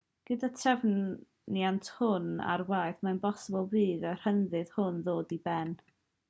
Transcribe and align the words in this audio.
gyda'r 0.27 0.51
trefniant 0.59 1.91
hwn 1.97 2.25
ar 2.55 2.63
waith 2.71 3.05
mae'n 3.09 3.21
bosibl 3.27 3.69
bydd 3.75 4.09
y 4.13 4.15
rhyddid 4.23 4.73
hwn 4.79 4.99
ddod 5.11 5.37
i 5.39 5.41
ben 5.49 5.79